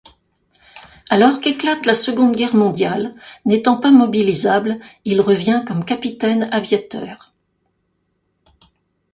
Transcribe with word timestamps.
Alors 1.11 1.41
qu'éclate 1.41 1.85
la 1.85 1.93
Seconde 1.93 2.35
Guerre 2.35 2.55
mondiale, 2.55 3.13
n'étant 3.45 3.77
pas 3.77 3.91
mobilisable, 3.91 4.79
il 5.05 5.21
revient 5.21 5.63
comme 5.67 5.85
capitaine 5.85 6.49
aviateur. 6.51 7.35